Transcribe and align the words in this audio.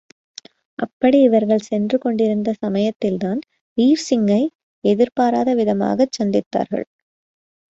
அப்படி 0.79 1.21
இவர்கள் 1.21 1.67
சென்றுகொண்டிருந்த 1.67 2.53
சமயத்தில்தான் 2.59 3.41
வீர்சிங்கை 3.77 4.41
எதிர்பாராத 4.83 5.53
விதமாகச் 5.53 6.15
சந்தித்தார்கள். 6.19 6.85